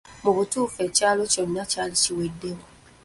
[0.23, 2.63] Mu butuufu ekyalo kyonna kyali kiweddeyo.